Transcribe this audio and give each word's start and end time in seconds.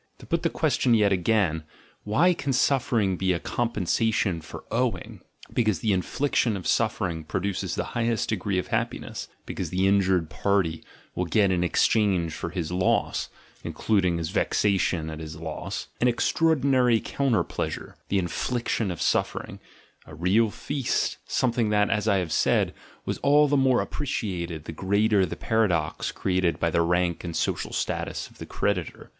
To 0.17 0.25
put 0.25 0.41
the 0.41 0.49
question 0.49 0.95
yet 0.95 1.11
again, 1.13 1.63
why 2.05 2.33
can 2.33 2.53
suffer 2.53 2.99
ing 2.99 3.17
be 3.17 3.33
a 3.33 3.39
compensation 3.39 4.41
for 4.41 4.63
"owing"?— 4.71 5.21
Because 5.53 5.81
the 5.81 5.91
inflic 5.91 6.33
tion 6.33 6.57
of 6.57 6.65
suffering 6.65 7.23
produces 7.23 7.75
the 7.75 7.83
highest 7.93 8.29
degree 8.29 8.57
of 8.57 8.69
happi 8.69 8.99
ness, 8.99 9.27
because 9.45 9.69
the 9.69 9.87
injured 9.87 10.27
party 10.31 10.83
will 11.13 11.25
get 11.25 11.51
in 11.51 11.63
exchange 11.63 12.33
for 12.33 12.49
his 12.49 12.71
loss 12.71 13.29
(including 13.63 14.17
his 14.17 14.31
vexation 14.31 15.07
at 15.11 15.19
his 15.19 15.35
loss) 15.35 15.89
an 16.01 16.07
extraordi 16.07 16.63
nary 16.63 16.99
counter 16.99 17.43
pleasure: 17.43 17.95
the 18.09 18.17
infliction 18.17 18.89
of 18.89 18.99
suffering— 18.99 19.59
a 20.07 20.15
real 20.15 20.49
feast, 20.49 21.17
something 21.27 21.69
that, 21.69 21.91
as 21.91 22.07
I 22.07 22.17
have 22.17 22.31
said, 22.31 22.73
was 23.05 23.19
all 23.19 23.47
the 23.47 23.55
more 23.55 23.81
appreciated 23.81 24.63
the 24.65 24.71
greater 24.71 25.27
the 25.27 25.35
paradox 25.35 26.11
created 26.11 26.59
by 26.59 26.71
the 26.71 26.81
rank 26.81 27.23
and 27.23 27.35
social 27.35 27.71
status 27.71 28.27
of 28.27 28.39
the 28.39 28.47
creditor. 28.47 29.09